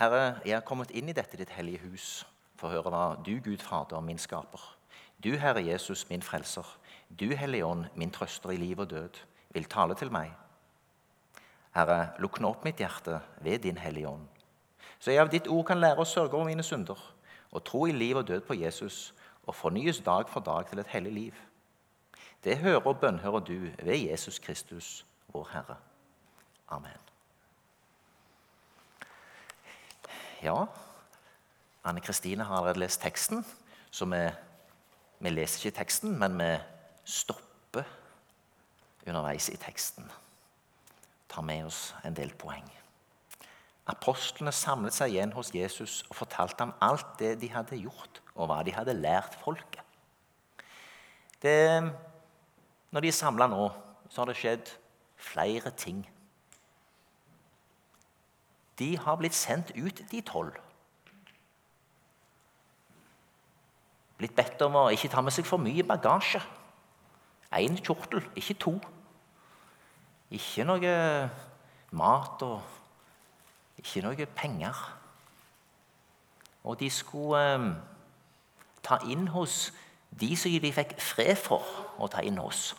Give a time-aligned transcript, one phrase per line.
[0.00, 2.04] Herre, jeg har kommet inn i dette ditt hellige hus
[2.56, 4.62] for å høre hva du, Gud Fader, min skaper,
[5.20, 6.64] du, Herre Jesus, min frelser,
[7.12, 9.18] du, Hellige Ånd, min trøster i liv og død,
[9.52, 10.32] vil tale til meg.
[11.76, 14.24] Herre, lukk nå opp mitt hjerte ved din Hellige Ånd,
[14.96, 17.04] så jeg av ditt ord kan lære å sørge over mine synder
[17.50, 19.10] og tro i liv og død på Jesus
[19.44, 21.44] og fornyes dag for dag til et hellig liv.
[22.40, 25.80] Det hører og bønnhører du ved Jesus Kristus, vår Herre.
[26.72, 27.09] Amen.
[30.42, 30.66] Ja,
[31.84, 33.44] Anne Kristine har allerede lest teksten,
[33.90, 34.20] så vi,
[35.20, 36.50] vi leser ikke teksten, men vi
[37.04, 37.84] stopper
[39.06, 40.08] underveis i teksten.
[41.28, 42.66] Tar med oss en del poeng.
[43.90, 48.50] Apostlene samlet seg igjen hos Jesus og fortalte ham alt det de hadde gjort, og
[48.50, 49.82] hva de hadde lært folket.
[51.40, 51.80] Det,
[52.92, 53.68] når de er samla nå,
[54.08, 54.72] så har det skjedd
[55.20, 56.04] flere ting.
[58.80, 60.56] De har blitt sendt ut, de tolv.
[64.16, 66.40] Blitt bedt om å ikke ta med seg for mye bagasje.
[67.60, 68.74] Én kjortel, ikke to.
[70.32, 70.96] Ikke noe
[71.96, 74.80] mat og ikke noe penger.
[76.64, 77.70] Og de skulle eh,
[78.84, 79.70] ta inn hos
[80.20, 81.64] de som de fikk fred for
[81.98, 82.74] å ta inn hos.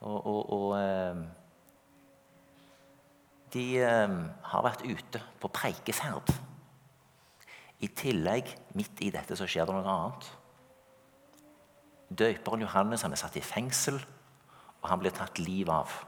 [0.00, 1.22] Og, og, og eh,
[3.54, 4.18] de eh,
[4.52, 6.34] har vært ute på preikeferd.
[7.78, 10.28] I tillegg, midt i dette, så skjer det noe annet.
[12.08, 13.98] Døperen Johannes han er satt i fengsel,
[14.78, 15.98] og han blir tatt livet av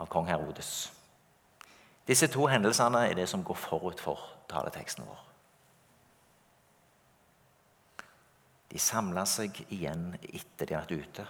[0.00, 0.90] av kong Herodes.
[2.08, 5.26] Disse to hendelsene er det som går forut for taleteksten vår.
[8.70, 11.26] De samla seg igjen etter de hadde vært ute.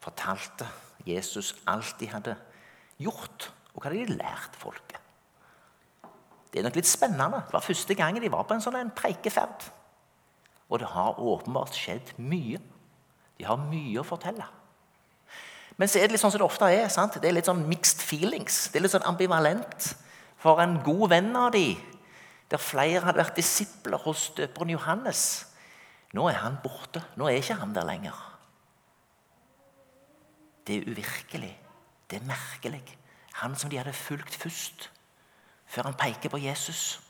[0.00, 0.68] Fortalte
[1.04, 2.36] Jesus alt de hadde
[3.02, 4.98] gjort, og hva de lært folket.
[6.50, 7.44] Det er nok litt spennende.
[7.46, 9.68] Det var første gang de var på en sånn preikeferd.
[10.70, 12.58] Og det har åpenbart skjedd mye.
[13.38, 14.46] De har mye å fortelle.
[15.78, 16.88] Men så er det litt sånn som det ofte er.
[16.92, 17.16] sant?
[17.22, 18.66] Det er litt sånn mixed feelings.
[18.68, 19.92] Det er litt sånn ambivalent.
[20.42, 21.72] For en god venn av de,
[22.50, 25.22] der flere hadde vært disipler hos døperen Johannes
[26.10, 26.98] Nå er han borte.
[27.14, 28.16] Nå er ikke han der lenger.
[30.66, 31.52] Det er uvirkelig.
[32.10, 32.80] Det er merkelig.
[33.32, 34.90] Han som de hadde fulgt først,
[35.66, 37.00] før han peker på Jesus.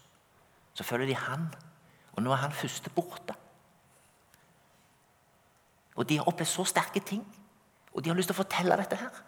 [0.74, 1.46] Så følger de han,
[2.12, 3.34] og nå er han første borte.
[5.96, 7.24] Og de har opplevd så sterke ting,
[7.92, 9.22] og de har lyst til å fortelle dette her.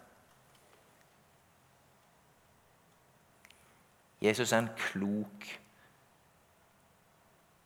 [4.23, 5.49] Jesus er en klok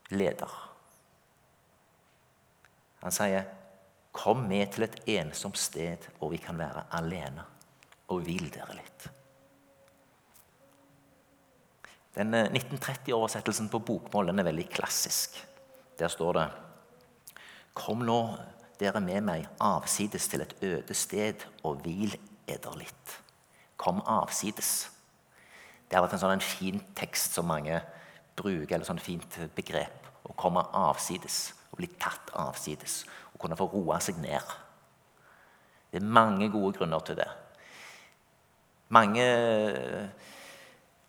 [0.09, 0.55] leder.
[3.03, 3.43] Han sier,
[4.11, 7.45] 'Kom med til et ensomt sted hvor vi kan være alene,
[8.07, 9.16] og hvil dere litt.'
[12.17, 15.37] Den 1930-oversettelsen eh, på bokmål den er veldig klassisk.
[15.99, 16.47] Der står det
[17.77, 18.21] Kom nå
[18.81, 22.15] dere med meg avsides til et øde sted og hvil
[22.49, 23.17] eder litt.
[23.77, 24.89] Kom avsides.
[25.85, 27.77] Det har vært en sånn en fin tekst som mange
[28.37, 30.09] bruker, eller sånn fint begrep.
[30.27, 34.55] Å komme avsides, å bli tatt avsides, å kunne få roa seg ned.
[35.91, 37.29] Det er mange gode grunner til det.
[38.93, 39.23] Mange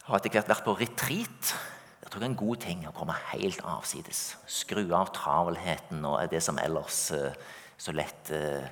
[0.09, 1.51] har etter hvert vært på retreat.
[2.01, 4.23] Jeg tror det er en god ting å komme helt avsides.
[4.49, 7.29] Skru av travelheten og det som ellers uh,
[7.77, 8.65] så lett uh,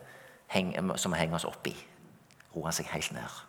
[0.96, 1.75] som henger oss opp i.
[2.54, 3.42] Roe seg helt ned.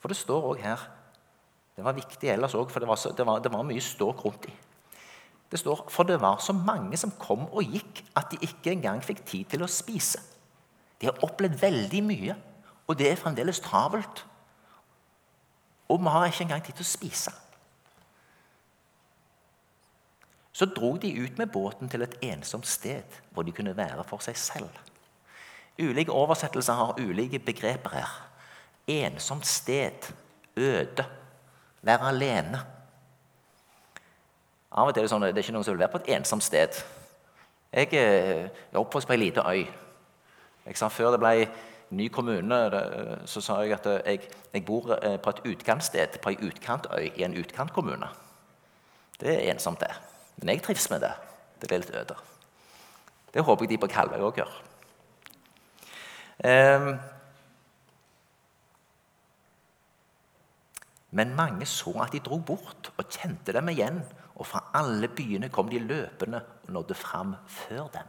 [0.00, 0.80] For det står òg her
[1.76, 4.24] Det var viktig ellers òg, for det var, så, det, var, det var, mye ståk
[4.26, 4.56] rundt dem.
[5.52, 9.00] Det står for det var så mange som kom og gikk, at de ikke engang
[9.04, 10.20] fikk tid til å spise.
[11.00, 12.36] De har opplevd veldig mye,
[12.86, 14.26] og det er fremdeles travelt.
[15.88, 17.32] Og vi har ikke engang tid til å spise.
[20.52, 24.20] Så dro de ut med båten til et ensomt sted hvor de kunne være for
[24.24, 24.68] seg selv.
[25.80, 28.12] Ulike oversettelser har ulike begreper her
[28.86, 30.12] ensomt sted,
[30.56, 31.04] øde,
[31.82, 32.60] være alene.
[34.72, 36.00] Av og til er det sånn at det er ikke noen som vil være på
[36.02, 36.78] et ensomt sted.
[37.72, 39.64] Jeg eh, er oppvokst på ei lita øy.
[40.66, 41.48] Jeg sa Før det ble
[41.96, 42.58] ny kommune,
[43.26, 47.24] så sa jeg at jeg, jeg bor eh, på et utkantsted, på ei utkantøy i
[47.26, 48.08] en utkantkommune.
[49.20, 49.92] Det er ensomt, det.
[50.36, 51.12] Men jeg trives med det.
[51.60, 52.18] Det er litt øde.
[53.34, 54.54] Det håper jeg de på Kalvøy òg gjør.
[56.42, 56.88] Um,
[61.12, 64.00] Men mange så at de dro bort og kjente dem igjen,
[64.40, 68.06] og fra alle byene kom de løpende og nådde fram før dem.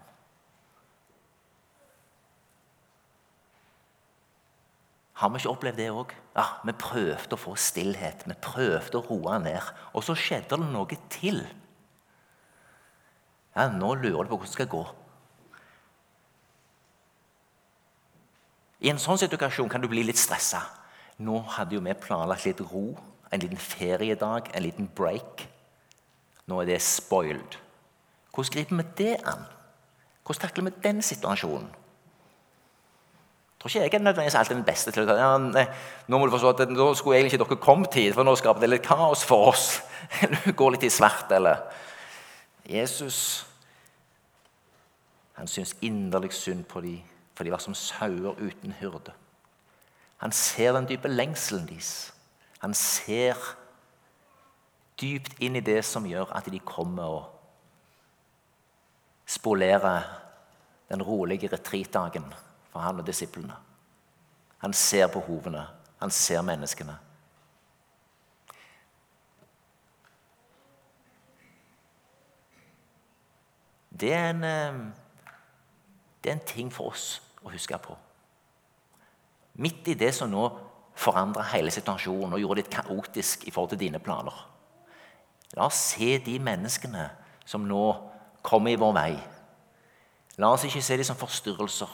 [5.24, 6.10] Har vi ikke opplevd det òg?
[6.36, 8.26] Ja, vi prøvde å få stillhet.
[8.28, 9.70] Vi prøvde å roe ned.
[9.96, 11.38] Og så skjedde det noe til.
[13.56, 14.82] Ja, Nå lurer du på hvordan det skal gå.
[18.84, 20.60] I en sånn situasjon kan du bli litt stressa.
[21.24, 22.90] Nå hadde jo vi planlagt litt ro,
[23.32, 25.46] en liten feriedag, en liten break.
[26.52, 27.56] Nå er det spoiled.
[28.36, 29.48] Hvordan griper vi det an?
[30.28, 31.72] Hvordan takler vi den situasjonen?
[33.64, 35.68] Tror ikke jeg er nødvendigvis alltid den beste til å ja,
[36.12, 38.60] Nå må du forstå at nå skulle egentlig ikke dere kommet hit, for nå skaper
[38.60, 39.80] det litt kaos for oss.
[40.44, 41.62] Du går litt i svart, eller
[42.68, 43.46] Jesus
[45.40, 47.00] han syns inderlig synd på dem,
[47.34, 49.16] for de var som sauer uten hyrde.
[50.18, 52.12] Han ser den dype lengselen deres.
[52.60, 53.40] Han ser
[55.02, 57.26] dypt inn i det som gjør at de kommer og
[59.26, 60.04] spolerer
[60.92, 62.28] den rolige retreatdagen
[62.74, 63.56] for han og disiplene.
[64.66, 65.68] Han ser behovene.
[66.02, 66.98] Han ser menneskene.
[73.94, 74.80] Det er, en, eh,
[76.24, 77.96] det er en ting for oss å huske på.
[79.62, 80.48] Midt i det som nå
[80.98, 84.34] forandra hele situasjonen og gjorde det litt kaotisk i forhold til dine planer.
[85.54, 87.06] La oss se de menneskene
[87.46, 87.84] som nå
[88.42, 89.14] kommer i vår vei.
[90.42, 91.92] La oss ikke se dem som forstyrrelser.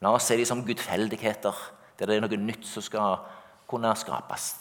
[0.00, 1.56] La oss se dem som gudfeldigheter,
[1.98, 3.18] der det er noe nytt som skal
[3.68, 4.54] kunne skapes.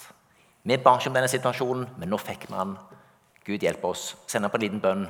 [0.64, 2.76] Vi ba ikke om denne situasjonen, men nå fikk vi den.
[3.48, 4.12] Gud hjelpe oss.
[4.28, 5.08] Send opp en liten bønn,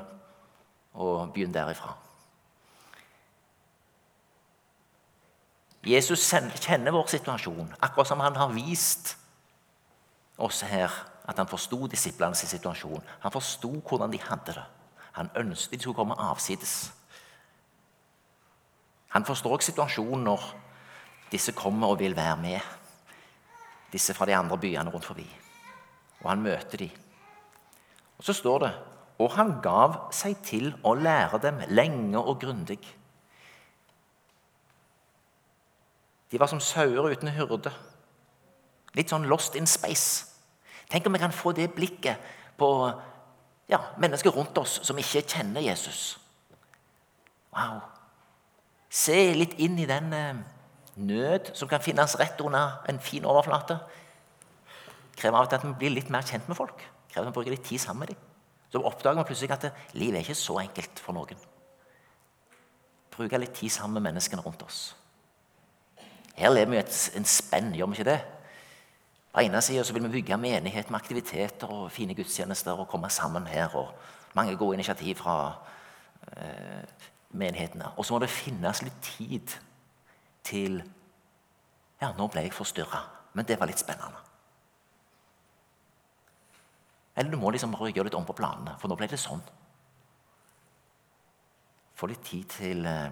[0.94, 1.96] og begynn derifra.
[5.84, 9.16] Jesus kjenner vår situasjon, akkurat som han har vist
[10.38, 10.92] oss her
[11.30, 13.04] at han forsto disiplenes situasjon.
[13.24, 14.66] Han forsto hvordan de hadde det.
[15.18, 16.92] Han ønsket de skulle komme avsides.
[19.10, 20.44] Han forstår også situasjonen når
[21.32, 22.60] disse kommer og vil være med.
[23.92, 25.26] Disse fra de andre byene rundt forbi.
[26.22, 26.90] Og han møter de.
[28.18, 28.74] Og så står det
[29.20, 32.80] og han gav seg til å lære dem lenge og grundig.
[36.32, 37.74] De var som sauer uten hyrde.
[38.96, 40.24] Litt sånn lost in space.
[40.90, 42.22] Tenk om vi kan få det blikket
[42.58, 42.70] på
[43.70, 46.16] ja, mennesker rundt oss som ikke kjenner Jesus.
[47.52, 47.84] Wow.
[48.90, 50.40] Se litt inn i den eh,
[51.00, 53.78] nød som kan finnes rett under en fin overflate.
[55.20, 56.82] Krever av og til at vi blir litt mer kjent med folk.
[57.12, 58.26] Krever at vi bruker litt tid sammen med dem.
[58.70, 61.40] Så oppdager vi plutselig at livet er ikke så enkelt for noen.
[63.14, 64.82] Bruke litt tid sammen med menneskene rundt oss.
[66.40, 68.20] Her lever vi i en spenn, gjør vi ikke det?
[69.34, 73.46] På ene sida vil vi bygge menighet med aktiviteter og fine gudstjenester og komme sammen
[73.48, 73.76] her.
[73.76, 73.92] og
[74.34, 75.36] Mange gode initiativ fra
[76.38, 76.86] eh,
[77.31, 77.92] menighetene.
[77.98, 79.60] Og så må det finnes litt tid
[80.48, 80.81] til
[82.00, 83.02] Ja, nå ble jeg forstyrra,
[83.36, 84.22] men det var litt spennende.
[87.20, 89.42] Eller du må liksom bare gjøre litt om på planene, for nå ble det sånn.
[92.00, 93.10] Få litt tid til eh,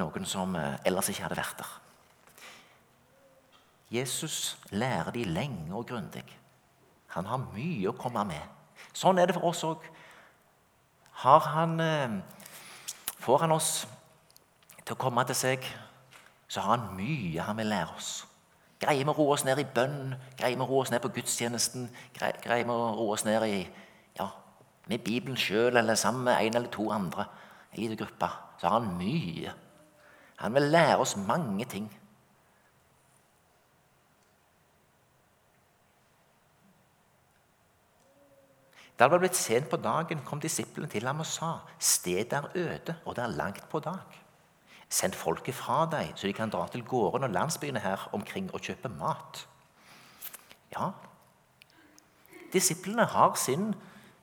[0.00, 1.76] noen som eh, ellers ikke hadde vært der.
[3.94, 6.26] Jesus lærer de lenge og grundig.
[7.14, 8.42] Han har mye å komme med.
[8.90, 9.86] Sånn er det for oss òg.
[11.22, 12.18] Har han eh,
[13.18, 13.72] Får han oss
[14.84, 15.64] til å komme til seg,
[16.48, 18.12] så har han mye han vil lære oss.
[18.78, 21.10] Greier vi å roe oss ned i bønn, greier vi å roe oss ned på
[21.16, 23.64] gudstjenesten, greier vi å roe oss ned i,
[24.16, 24.28] ja,
[24.88, 27.26] med Bibelen sjøl eller sammen med en eller to andre,
[27.74, 29.52] liten gruppe, så har han mye.
[30.38, 31.88] Han vil lære oss mange ting.
[38.98, 42.48] Da det var blitt sent på dagen, kom disiplene til ham og sa:" Stedet er
[42.54, 44.18] øde, og det er langt på dag.
[44.88, 48.60] Send folket fra deg, så de kan dra til gårdene og landsbyene her omkring og
[48.60, 49.46] kjøpe mat.
[50.72, 50.90] Ja,
[52.52, 53.74] disiplene har sin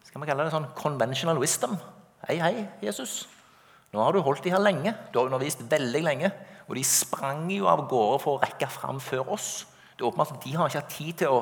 [0.03, 1.74] skal vi kalle det sånn conventional wisdom.
[2.27, 3.27] Hei, hei, Jesus.
[3.91, 4.94] Nå har du holdt de her lenge.
[5.12, 6.29] Du har undervist veldig lenge.
[6.70, 9.65] Og de sprang jo av gårde for å rekke fram før oss.
[9.91, 11.41] Det er åpenbart at De har ikke hatt tid til å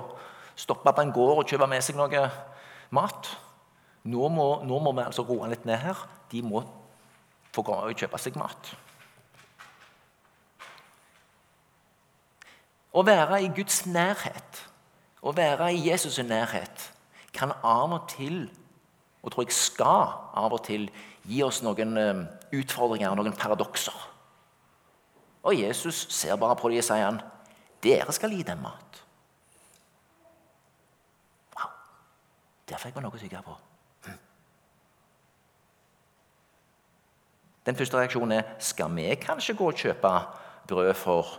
[0.57, 2.23] stoppe på en gård og kjøpe med seg noe
[2.93, 3.29] mat.
[4.03, 5.99] Nå må, nå må vi altså roe litt ned her.
[6.31, 6.63] De må
[7.53, 8.73] få kjøpe seg mat.
[12.93, 14.59] Å være i Guds nærhet,
[15.25, 16.91] å være i Jesus' nærhet,
[17.33, 18.43] kan av og til,
[19.23, 20.85] og tror jeg skal av og til,
[21.25, 22.21] gi oss noen eh,
[22.59, 23.97] utfordringer, noen paradokser.
[25.43, 27.21] Og Jesus ser bare på dem og sier han,
[27.83, 28.92] dere skal gi dem mat.
[32.69, 33.55] Der fikk vi noe å tygge på.
[37.63, 40.11] Den første reaksjonen er skal vi kanskje gå og kjøpe
[40.67, 41.37] brød for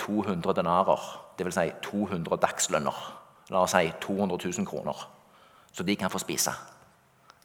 [0.00, 1.02] 200 denarer,
[1.38, 1.58] dvs.
[1.58, 3.00] Si 200 dagslønner.
[3.52, 5.08] La oss si 200 000 kroner,
[5.72, 6.52] så de kan få spise.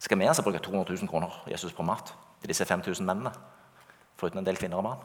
[0.00, 3.32] Skal vi altså bruke 200 000 kroner Jesus på mat til disse 5000 mennene?
[4.16, 5.04] Foruten en del kvinner og barn.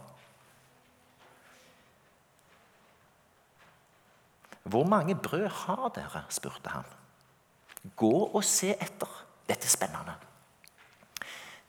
[4.63, 6.23] Hvor mange brød har dere?
[6.29, 6.98] spurte han.
[7.95, 9.11] Gå og se etter.
[9.47, 10.15] Dette er spennende.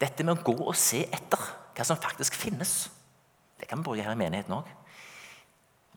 [0.00, 1.42] Dette med å gå og se etter
[1.76, 2.88] hva som faktisk finnes,
[3.60, 4.68] det kan vi bruke her i menigheten òg.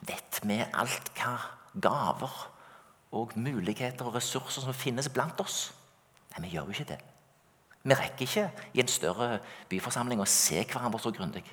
[0.03, 1.37] Vet vi alt hva
[1.79, 2.35] gaver
[3.15, 5.71] og muligheter og ressurser som finnes blant oss?
[6.33, 6.99] Nei, vi gjør jo ikke det.
[7.83, 9.37] Vi rekker ikke i en større
[9.71, 11.43] byforsamling å se hverandre så grundig.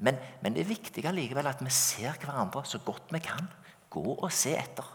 [0.00, 3.48] Men, men, det er viktig allikevel at vi ser hverandre så godt vi kan.
[3.92, 4.86] Gå og se etter.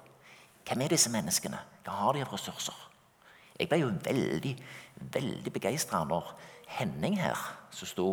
[0.66, 1.60] Hvem er disse menneskene?
[1.86, 2.78] Hva har de av ressurser?
[3.60, 4.56] Jeg ble jo veldig
[4.96, 6.34] veldig begeistra når
[6.76, 7.38] Henning her,
[7.72, 8.08] som sto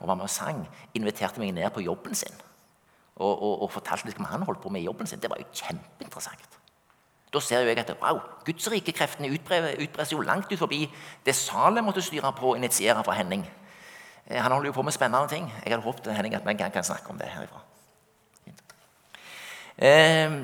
[0.00, 2.34] og var med og sang, inviterte meg ned på jobben sin.
[3.16, 5.20] Og, og, og fortalte litt om han holdt på med i jobben sin.
[5.20, 6.58] Det var jo kjempeinteressant.
[7.32, 10.84] Da ser jeg at wow, Guds rike kreftene utbrer jo langt ut forbi
[11.24, 13.46] det Salem måtte styre på og initiere for Henning.
[14.26, 15.48] Eh, han holder jo på med spennende ting.
[15.64, 17.62] Jeg hadde håpet Henning, at vi en gang kan snakke om det herifra.
[19.78, 20.36] Eh,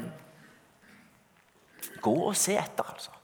[2.00, 3.17] gå og se etter, altså.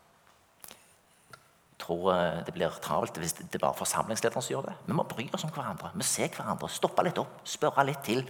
[1.85, 4.75] Tror eh, det blir travelt hvis det er bare forsamlingslederen som gjør det.
[4.87, 5.91] Vi må bry oss om hverandre.
[5.95, 6.71] Vi ser hverandre.
[6.73, 8.23] Stoppe litt opp, spørre litt til.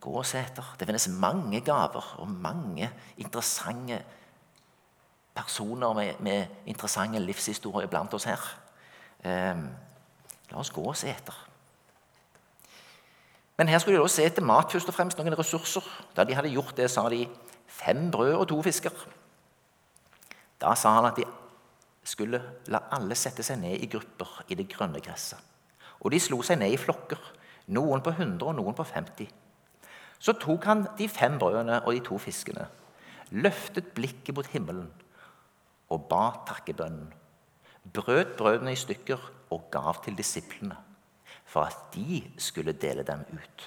[0.00, 0.70] Gå og se etter.
[0.78, 2.88] Det finnes mange gaver og mange
[3.20, 3.98] interessante
[5.36, 8.46] personer med, med interessante livshistorier blant oss her.
[9.20, 9.60] Eh,
[10.48, 11.44] la oss gå og se etter.
[13.58, 15.84] Men her skulle de også se etter mat, først og fremst, noen ressurser.
[16.16, 17.24] Da de hadde gjort det, sa de
[17.66, 18.94] fem brød og to fisker.
[20.62, 21.26] Da sa han at de
[22.08, 22.40] skulle
[22.72, 25.40] la alle sette seg ned i grupper i det grønne gresset.
[26.00, 27.20] Og de slo seg ned i flokker,
[27.74, 29.28] noen på 100 og noen på 50.
[30.18, 32.66] Så tok han de fem brødene og de to fiskene,
[33.30, 34.88] løftet blikket mot himmelen
[35.92, 37.12] og ba takkebønnen.
[37.94, 39.20] Brøt brødene i stykker
[39.54, 40.76] og gav til disiplene
[41.48, 43.62] for at de skulle dele dem ut.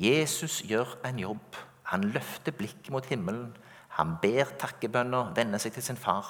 [0.00, 1.58] Jesus gjør en jobb.
[1.92, 3.50] Han løfter blikket mot himmelen.
[3.98, 6.28] Han ber takkebønner, vender seg til sin far.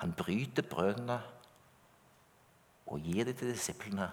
[0.00, 1.20] Han bryter brødene
[2.90, 4.10] og gir dem til disiplene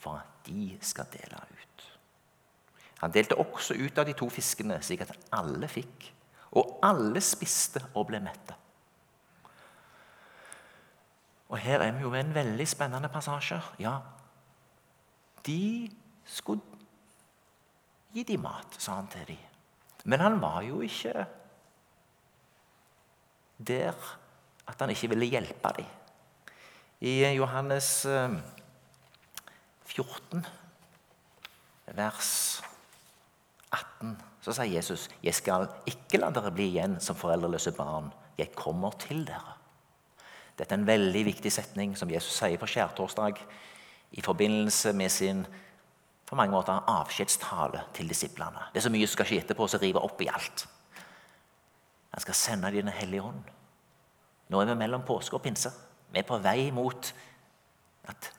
[0.00, 1.84] for at de skal dele ut.
[3.00, 6.10] Han delte også ut av de to fiskene, slik at alle fikk.
[6.56, 8.56] Og alle spiste og ble mette.
[11.50, 13.58] Og her er vi jo ved en veldig spennende passasje.
[13.82, 13.98] Ja,
[15.46, 15.90] de
[16.24, 16.62] skulle
[18.14, 19.46] gi dem mat, sa han til dem.
[20.04, 21.26] Men han var jo ikke
[23.68, 23.94] der
[24.68, 25.86] at han ikke ville hjelpe dem.
[27.00, 28.34] I Johannes eh,
[29.88, 30.46] 14,
[31.96, 32.62] vers
[33.72, 38.12] 18, så sier Jesus, 'Jeg skal ikke la dere bli igjen som foreldreløse barn.
[38.38, 39.56] Jeg kommer til dere.'
[40.58, 43.38] Dette er en veldig viktig setning som Jesus sier på skjærtorsdag
[44.12, 45.46] i forbindelse med sin
[46.26, 48.68] på mange måter avskjedstale til disiplene.
[48.72, 50.66] Det er så mye som skal skje etterpå, som river opp i alt.
[52.10, 53.42] Han skal sende Den hellige ånd.
[54.48, 55.70] Nå er vi mellom påske og pinse.
[56.12, 57.14] Vi er på vei mot
[58.08, 58.32] at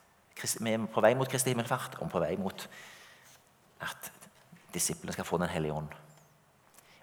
[0.60, 2.64] vi er på vei mot Kristi himmelfart og på vei mot
[3.82, 4.12] at
[4.74, 5.88] disiplene skal få Den hellige ånd.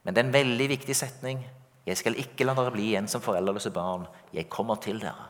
[0.02, 1.46] Men det er en veldig viktig setning.
[1.86, 4.06] Jeg skal ikke la dere bli igjen som foreldreløse barn.
[4.32, 5.28] Jeg kommer til dere.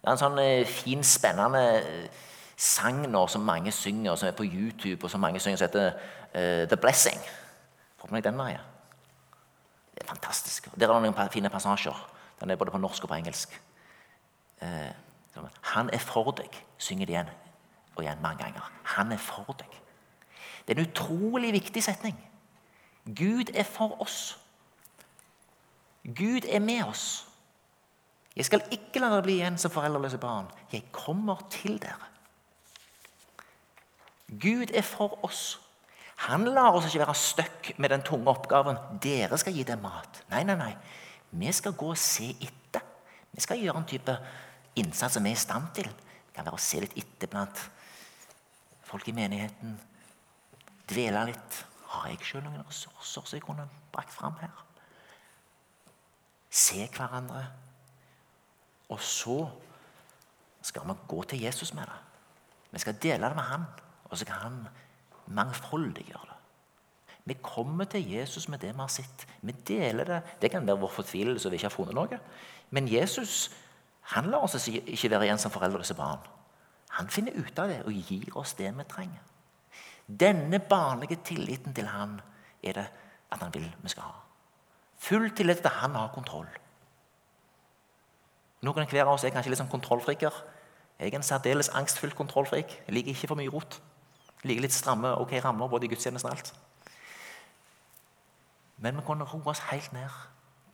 [0.00, 2.20] Det er en sånn eh, fin, spennende eh,
[2.56, 5.96] sang nå som mange synger, som er på YouTube, og som mange synger, som heter
[6.32, 7.18] uh, The Blessing.
[8.06, 8.74] Får meg den veien.
[9.94, 10.68] Det er fantastisk.
[10.76, 11.96] Der er det noen fine passasjer.
[12.40, 13.56] Den er både på norsk og på engelsk.
[14.62, 14.92] Eh,
[15.74, 17.32] han er for deg, synger de igjen
[17.96, 18.70] og igjen mange ganger.
[18.96, 19.72] Han er for deg.
[20.66, 22.16] Det er en utrolig viktig setning.
[23.06, 24.38] Gud er for oss.
[26.04, 27.26] Gud er med oss.
[28.36, 30.48] Jeg skal ikke la dere bli igjen som foreldreløse barn.
[30.72, 32.12] Jeg kommer til dere.
[34.28, 35.56] Gud er for oss.
[36.24, 38.78] Han lar oss ikke være stuck med den tunge oppgaven.
[39.02, 40.22] Dere skal gi dem mat.
[40.32, 40.72] Nei, nei, nei.
[41.36, 42.84] Vi skal gå og se etter.
[43.32, 44.14] Vi skal gjøre en type
[44.80, 45.90] innsats som vi er i stand til.
[45.90, 47.60] Det kan være å se litt etter blant
[48.86, 49.76] folk i menigheten.
[50.88, 51.60] Dvele litt.
[51.92, 54.52] Har jeg sjøl noen ressurser som jeg kunne brakt fram her?
[56.50, 57.44] Se hverandre.
[58.88, 59.38] Og så
[60.64, 62.00] skal vi gå til Jesus med det.
[62.72, 63.64] Vi skal dele det med han,
[64.10, 64.58] og så kan han
[65.26, 66.34] mangfoldiggjøre det.
[67.26, 69.26] Vi kommer til Jesus med det vi har sett.
[69.42, 70.20] Vi deler det.
[70.42, 72.18] Det kan være vår fortvilelse vi ikke har funnet noe.
[72.70, 73.48] Men Jesus
[74.14, 76.22] han lar oss ikke være igjen som foreldreløse barn.
[76.94, 79.22] Han finner ut av det og gir oss det vi trenger.
[80.06, 82.20] Denne barnlige tilliten til han
[82.62, 82.86] er det
[83.32, 84.14] at han vil vi skal ha.
[85.02, 86.46] Full tillit til at han har kontroll.
[88.62, 90.38] Noen hver av oss er kanskje litt sånn kontrollfriker.
[91.00, 92.78] Jeg er en særdeles angstfylt kontrollfrik.
[92.86, 93.80] Jeg liker ikke for mye rot.
[94.44, 96.52] Liker litt stramme ok rammer både i gudstjenesten og alt.
[98.76, 100.10] Men vi kan roe oss helt ned.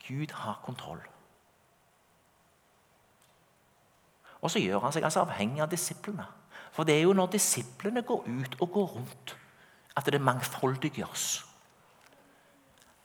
[0.02, 1.02] Gud har kontroll.
[4.42, 6.26] Og så gjør han seg altså avhengig av disiplene.
[6.74, 9.36] For det er jo når disiplene går ut og går rundt,
[9.96, 11.44] at det mangfoldiggjøres.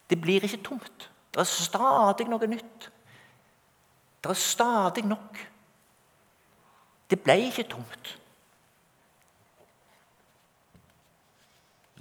[0.09, 1.09] Det blir ikke tomt.
[1.33, 2.87] Det er stadig noe nytt.
[4.23, 5.37] Det er stadig nok.
[7.09, 8.15] Det ble ikke tomt.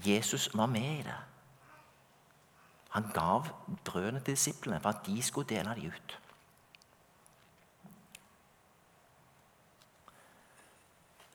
[0.07, 1.19] Jesus var med i det.
[2.97, 3.49] Han gav
[3.85, 6.19] brødene til disiplene for at de skulle dele dem ut.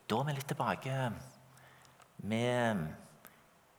[0.10, 0.96] Da er vi litt tilbake
[2.28, 2.82] med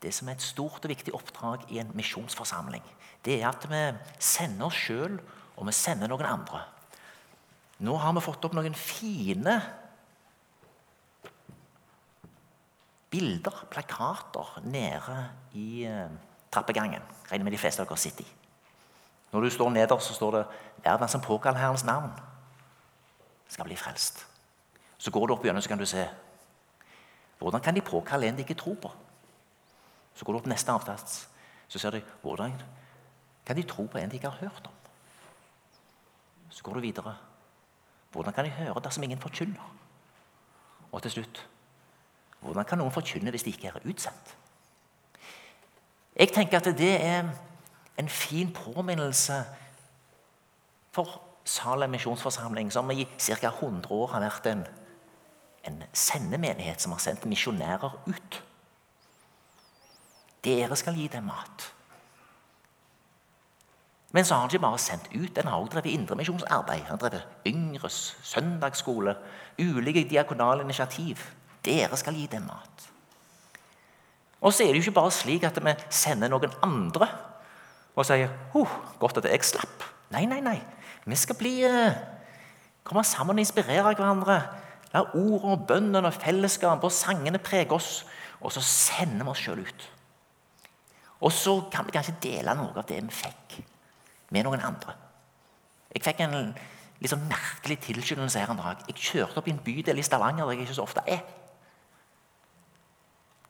[0.02, 2.84] det som er et stort og viktig oppdrag i en misjonsforsamling.
[3.25, 3.82] Det er at vi
[4.18, 5.18] sender oss sjøl,
[5.56, 6.62] og vi sender noen andre.
[7.82, 9.58] Nå har vi fått opp noen fine
[13.12, 15.19] bilder, plakater, nede
[15.52, 16.09] i eh,
[16.50, 17.02] trappegangen.
[17.31, 18.35] Regner med de fleste av dere sitter i.
[19.33, 20.47] Når du står nederst, så står det
[20.83, 22.12] 'Hver den som påkaller Herrens navn,
[23.49, 24.26] skal bli frelst'.
[24.99, 26.09] Så går du opp gjennom, så kan du se
[27.38, 28.90] hvordan kan de påkalle en de ikke tror på.
[30.14, 31.28] Så går du opp neste avsats,
[31.69, 32.62] så ser du hvordan
[33.47, 34.73] kan de tro på en de ikke har hørt om.
[36.50, 37.16] Så går du videre.
[38.12, 39.75] Hvordan kan de høre dersom ingen forkynner?
[40.92, 41.49] Og til slutt
[42.42, 44.37] hvordan kan noen forkynne hvis de ikke er utsendt?
[46.16, 47.28] Jeg tenker at det er
[47.99, 49.44] en fin påminnelse
[50.92, 53.49] for Salem misjonsforsamling, som i ca.
[53.49, 54.61] 100 år har vært en,
[55.66, 58.42] en sendemenighet som har sendt misjonærer ut.
[60.44, 61.67] Dere skal gi dem mat.
[64.12, 66.80] Men så har han ikke bare sendt ut, han har også drevet indremisjonsarbeid.
[66.80, 69.17] Han har drevet Yngres søndagsskole,
[69.58, 71.17] ulike diakonale initiativ.
[71.62, 72.88] Dere skal gi dem mat.
[74.42, 77.06] Og så er det jo ikke bare slik at vi sender noen andre
[77.92, 79.84] og sier oh, 'Godt at jeg slapp'.
[80.10, 80.58] Nei, nei, nei.
[81.04, 81.94] Vi skal bli, eh,
[82.84, 84.42] komme sammen og inspirere hverandre.
[84.92, 88.04] La ordene og bønnen og fellesskapet og sangene prege oss.
[88.40, 89.90] Og så sender vi oss sjøl ut.
[91.20, 93.62] Og så kan vi kanskje dele noe av det vi fikk,
[94.30, 94.94] med noen andre.
[95.94, 96.54] Jeg fikk en
[97.06, 98.82] sånn merkelig tilskyndelse her en dag.
[98.88, 101.22] Jeg kjørte opp i en bydel i Stavanger der jeg ikke så ofte er.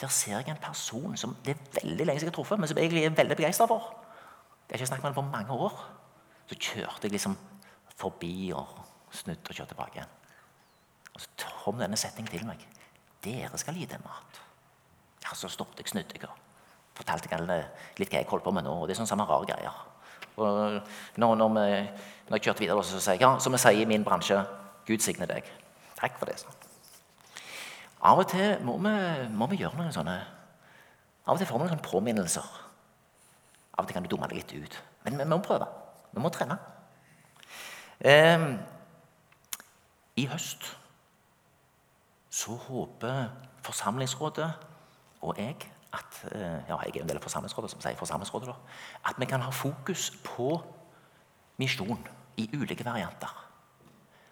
[0.03, 2.69] Der ser jeg en person som det er veldig lenge siden jeg har truffet, men
[2.69, 3.93] som jeg er veldig begeistra for.
[4.67, 5.77] Jeg har ikke snakket med ham på mange år.
[6.51, 7.37] Så kjørte jeg liksom
[7.97, 8.67] forbi og
[9.15, 10.15] snudde og kjørte tilbake igjen.
[11.15, 12.67] Og så kom denne setningen til meg.
[13.23, 14.41] Dere skal gi dem mat.
[15.23, 16.39] Ja, Så stoppet jeg, snudde jeg og
[16.99, 17.65] fortalte jeg
[18.01, 18.75] litt hva jeg holdt på med nå.
[18.83, 19.79] og det er sånn samme rare greier.
[20.37, 20.83] Og
[21.21, 21.79] når, når, vi,
[22.29, 24.41] når jeg kjørte videre, så sier jeg ja, som vi sier i min bransje
[24.89, 25.47] Gud signe deg.
[26.01, 26.41] Takk for det.
[26.43, 26.62] sånn.
[28.03, 28.93] Av og til må vi,
[29.31, 30.17] må vi gjøre noen sånne
[31.23, 32.47] Av og til får vi noen påminnelser.
[33.77, 34.79] Av og til kan du dumme deg litt ut.
[35.05, 35.69] Men vi må prøve.
[36.11, 36.57] Vi må trene.
[38.03, 38.47] Eh,
[40.19, 40.67] I høst
[42.33, 43.29] så håper
[43.63, 44.49] Forsamlingsrådet
[45.23, 45.55] og jeg
[45.93, 48.57] at eh, ja, jeg er en del av Forsamlingsrådet, som sier Forsamlingsrådet da,
[49.11, 50.57] at vi kan ha fokus på
[51.61, 52.01] misjon
[52.41, 53.31] i ulike varianter.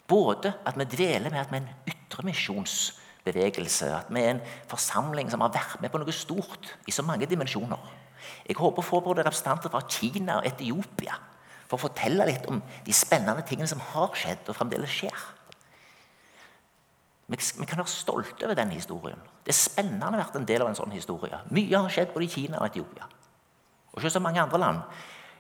[0.09, 2.79] Både at vi dveler med at vi er en ytre misjons
[3.31, 3.89] bevegelse.
[3.95, 7.29] At vi er en forsamling som har vært med på noe stort i så mange
[7.31, 7.81] dimensjoner.
[8.47, 11.17] Jeg håper å få både representanter fra Kina og Etiopia
[11.71, 15.29] for å fortelle litt om de spennende tingene som har skjedd og fremdeles skjer.
[17.31, 19.21] Vi kan være stolte over den historien.
[19.47, 21.39] Det er spennende å ha vært en del av en sånn historie.
[21.55, 23.07] Mye har skjedd både i Kina og Etiopia.
[23.93, 24.81] Og ikke så mange andre land.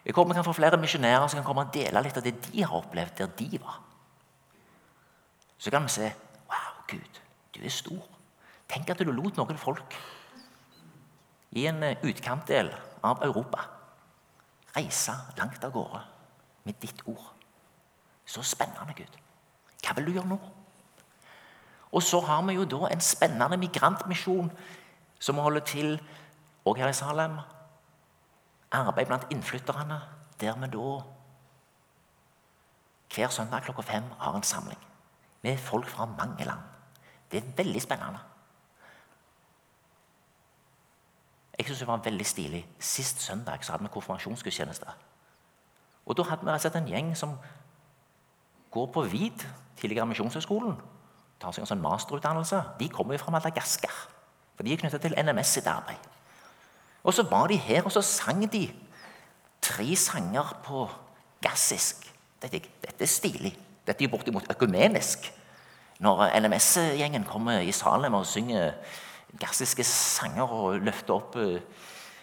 [0.04, 2.36] Jeg håper vi kan få flere misjonærer som kan komme og dele litt av det
[2.46, 3.80] de har opplevd der de var.
[5.58, 6.12] Så kan vi se
[6.50, 7.20] Wow, Gud.
[7.54, 8.06] Du er stor.
[8.70, 9.96] Tenk at du lot noen folk
[11.58, 12.70] i en eh, utkantdel
[13.02, 13.66] av Europa
[14.76, 16.00] reise langt av gårde
[16.64, 17.32] med ditt ord.
[18.26, 19.16] Så spennende, Gud.
[19.82, 20.38] Hva vil du gjøre nå?
[21.90, 24.50] Og så har vi jo da en spennende migrantmisjon
[25.18, 25.96] som holder til
[26.68, 27.40] òg her i Salem.
[28.70, 29.98] Arbeid blant innflytterne,
[30.40, 30.92] der vi da
[33.10, 34.78] hver søndag klokka fem har en samling
[35.42, 36.69] med folk fra mange land.
[37.30, 38.18] Det er veldig spennende.
[41.58, 42.66] Jeg synes det var veldig stilig.
[42.78, 44.86] Sist søndag så hadde vi konfirmasjonsgudstjeneste.
[46.06, 47.36] Og Da hadde vi sett en gjeng som
[48.70, 49.44] går på VID,
[49.76, 50.76] tidligere Misjonshøgskolen,
[51.40, 53.96] tar seg en sånn masterutdannelse, de kommer jo fra Madagaskar.
[54.56, 56.08] For de er knytta til NMS sitt arbeid.
[57.04, 58.66] Og så var de her, og så sang de
[59.62, 60.88] tre sanger på
[61.42, 62.04] gassisk.
[62.42, 63.52] Dette, dette er stilig.
[63.86, 65.30] Dette er bortimot økumenisk.
[66.00, 68.72] Når LMS-gjengen kommer i Salem og synger
[69.40, 71.60] gassiske sanger og løfter opp eh,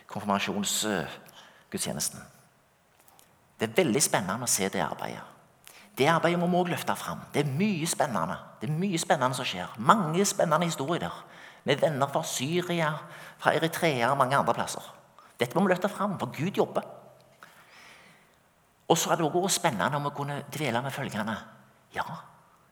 [0.09, 2.19] konfirmasjonsgudstjenesten.
[3.57, 5.23] Det er veldig spennende å se det arbeidet.
[5.97, 7.19] Det arbeidet må vi også løfte fram.
[7.33, 9.67] Det er mye spennende Det er mye spennende som skjer.
[9.77, 11.25] Mange spennende historier der.
[11.63, 12.93] Med venner fra Syria,
[13.37, 14.93] fra Eritrea og mange andre plasser.
[15.39, 16.81] Dette må vi løfte fram, for Gud jobber.
[18.87, 21.37] Og så er det også spennende om vi kunne dvele med følgende.
[21.93, 22.03] Ja,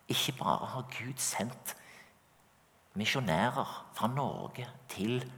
[0.07, 1.75] ikke bare har Gud sendt
[2.93, 5.31] misjonærer fra Norge til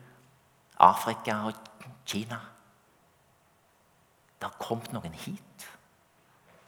[0.79, 1.53] Afrika og
[2.05, 2.39] Kina.
[4.37, 5.69] Det har kommet noen hit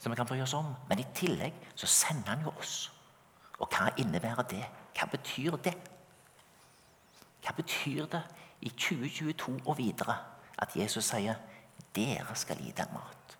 [0.00, 0.74] som vi kan bry oss om.
[0.88, 2.92] Men i tillegg så sender han jo oss.
[3.60, 4.64] Og hva innebærer det?
[4.96, 5.76] Hva betyr det?
[7.44, 8.22] Hva betyr det
[8.60, 10.16] i 2022 og videre
[10.58, 11.34] at Jesus sier
[11.94, 13.36] 'dere skal gi den mat'?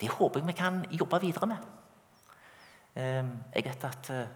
[0.00, 1.56] Det håper jeg vi kan jobbe videre med.
[2.96, 4.26] Ehm, jeg vet at eh,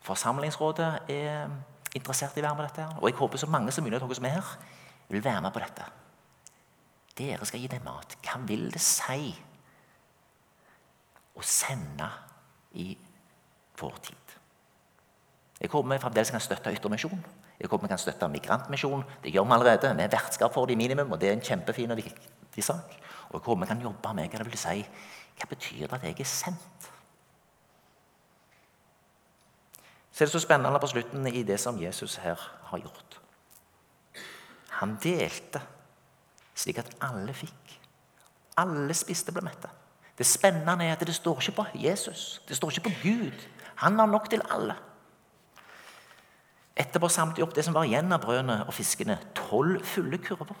[0.00, 1.50] Forsamlingsrådet er
[1.94, 2.86] interessert i å være med dette.
[3.00, 4.52] Og jeg håper så mange som mulig av dere som er her,
[5.10, 5.88] vil være med på dette.
[7.18, 8.16] Dere skal gi dem mat.
[8.24, 9.34] Hva vil det si
[11.36, 12.08] å sende
[12.80, 12.94] i
[13.80, 14.34] vår tid?
[15.60, 17.20] Jeg håper vi fremdeles kan støtte Yttermisjon.
[17.60, 19.04] Jeg håper vi kan støtte Migrantmisjon.
[19.20, 19.92] Det gjør vi allerede.
[19.98, 22.96] Vi er vertskap for det i minimum, og det er en kjempefin og viktig sak.
[23.28, 24.86] Og jeg håper vi kan jobbe med hva det vil si.
[25.36, 26.89] Hva betyr det at jeg er sendt?
[30.10, 33.20] Så er det så spennende på slutten i det som Jesus her har gjort.
[34.80, 35.62] Han delte
[36.54, 37.76] slik at alle fikk.
[38.60, 39.70] Alle spiste ble mette.
[40.18, 43.46] Det spennende er at det står ikke på Jesus, det står ikke på Gud.
[43.80, 44.76] Han har nok til alle.
[46.76, 49.18] Etterpå samlet de opp det som var igjen av brødene og fiskene.
[49.36, 50.56] Tolv fulle kurver.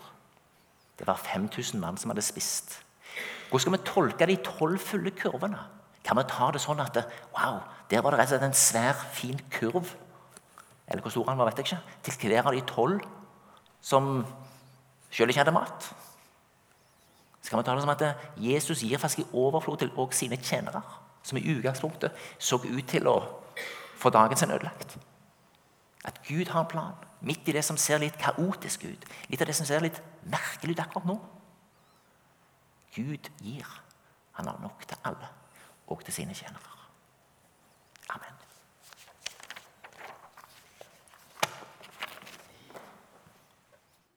[0.98, 2.80] Det var 5000 mann som hadde spist.
[3.48, 5.60] Hvordan skal vi tolke de tolv fulle kurvene?
[6.10, 6.96] Kan vi ta det sånn at
[7.36, 9.92] wow, der var det rett og slett en svær, fin kurv?
[10.90, 11.98] Eller hvor stor han var, vet jeg ikke.
[12.02, 13.04] Til hver av de tolv
[13.78, 14.08] som
[15.14, 15.86] sjøl ikke hadde mat.
[17.38, 18.02] Så kan vi ta det som at
[18.42, 20.82] Jesus gir faktisk i overflod til også sine tjenere,
[21.22, 23.16] som i utgangspunktet så ut til å
[24.02, 24.98] få dagen sin ødelagt.
[26.02, 29.06] At Gud har en plan midt i det som ser litt kaotisk ut.
[29.30, 31.20] Litt av det som ser litt merkelig ut akkurat nå.
[32.98, 33.76] Gud gir.
[34.40, 35.36] Han har nok til alle,
[35.90, 36.76] og til sine tjenere.
[38.10, 38.39] Amen.